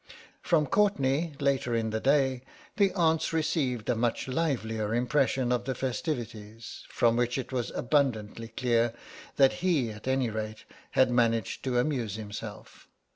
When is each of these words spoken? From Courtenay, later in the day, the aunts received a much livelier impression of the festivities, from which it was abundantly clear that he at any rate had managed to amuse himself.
From 0.41 0.65
Courtenay, 0.65 1.33
later 1.39 1.75
in 1.75 1.91
the 1.91 1.99
day, 1.99 2.41
the 2.77 2.91
aunts 2.93 3.31
received 3.31 3.87
a 3.87 3.93
much 3.95 4.27
livelier 4.27 4.95
impression 4.95 5.51
of 5.51 5.65
the 5.65 5.75
festivities, 5.75 6.85
from 6.89 7.15
which 7.15 7.37
it 7.37 7.51
was 7.51 7.69
abundantly 7.75 8.47
clear 8.47 8.95
that 9.35 9.53
he 9.61 9.91
at 9.91 10.07
any 10.07 10.31
rate 10.31 10.63
had 10.97 11.11
managed 11.11 11.63
to 11.65 11.77
amuse 11.77 12.15
himself. 12.15 12.87